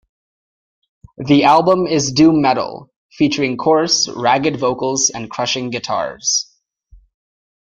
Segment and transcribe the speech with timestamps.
[1.19, 6.51] The album is doom metal featuring coarse, ragged vocals and crushing guitars.